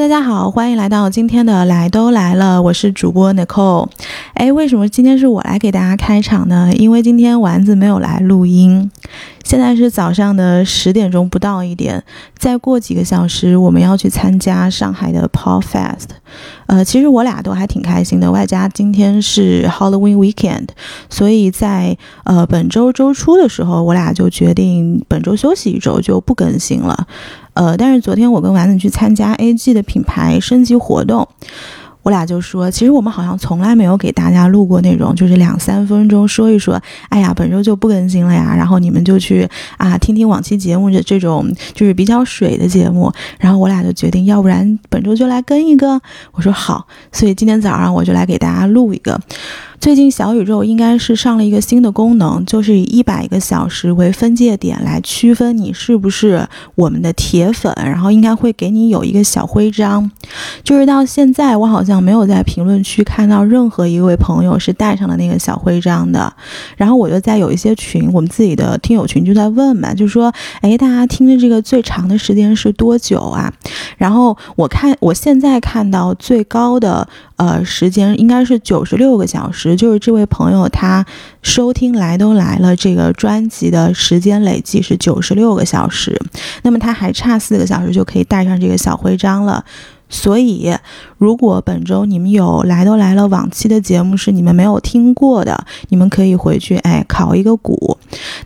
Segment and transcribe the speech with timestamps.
[0.00, 3.86] 大家好，欢迎来到今天的来都来了，我是主播 Nicole。
[4.32, 6.72] 哎，为什么今天是我来给大家开场呢？
[6.74, 8.90] 因为今天丸子没有来录音。
[9.50, 12.00] 现在是早上的十点钟不到一点，
[12.38, 16.10] 再过几个小时我们要去参加上海的 Pop Fest。
[16.66, 20.68] 呃，其实我俩都还挺开心的，外加今天是 Halloween weekend，
[21.08, 27.08] 所以在呃本周周初的时候，我俩就决定本周休息一周就不更新了。
[27.54, 31.26] 呃，但是昨天我跟丸子去参加 AG 的品牌升级活动。
[32.02, 43.12] 我俩就说，其实我们好像从来没有给大家录过那种，就是两三分钟说一说，哎呀，本周就不更新了呀，然后你们就去啊听听往期节目的这种就是比较水的节目。
[43.38, 46.00] 然后我俩就决定，要不然本周就来更一个。
[46.32, 49.20] 我说好，所以今天早上我就来给大家录一个。
[49.80, 60.10] 最近小宇宙应该是上了一个新的功能，就是以一百个小时为分界点来区分你是不是我们的铁粉，然后应该会给你有一个小徽章。
[60.62, 66.30] 就是到现在，我好像没有在评论区看到任何一位朋友是带上了那个小徽章的。
[66.76, 73.50] 然后我就在有一些群，我们自己的听友群就在问嘛，就说，哎，大家听的这个最长的时间是多久啊？
[73.96, 77.08] 然后我看我现在看到最高的。
[77.40, 81.04] 呃，时间应该是九十六个小时就是这位朋友他
[81.42, 86.20] 收听来都来了这个专辑的时间累计是九十六个小时，
[86.62, 89.64] 那么他还差四个小时就可以带上这个小徽章了。
[90.12, 90.76] 所以，
[91.18, 97.96] 如果本周你们有来都来了往期的节目是你们没有听过的，你们可以回去哎考一个鼓。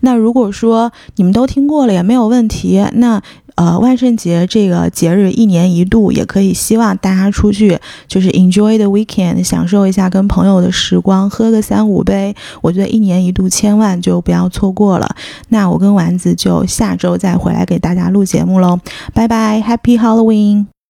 [0.00, 3.22] 那如果说你们都听过了也没有问题，那。
[3.54, 12.34] 呃，万圣节这个节日一年一度，也可以希望大家出去，就是 enjoy the weekend，享受一下跟朋友的时光，喝个三五杯。
[12.60, 15.16] 我觉得一年一度千万就不要错过了。
[15.48, 18.78] 那我跟丸子就下周再回来给大家录节目喽，
[19.14, 20.81] 拜拜，Happy Halloween。